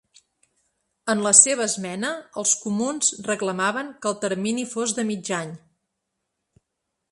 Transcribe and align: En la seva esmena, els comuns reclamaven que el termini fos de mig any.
En 1.13 1.19
la 1.25 1.33
seva 1.39 1.65
esmena, 1.71 2.09
els 2.43 2.55
comuns 2.63 3.13
reclamaven 3.29 3.93
que 4.05 4.11
el 4.13 4.19
termini 4.27 4.67
fos 4.75 4.97
de 5.01 5.09
mig 5.13 5.33
any. 5.43 5.55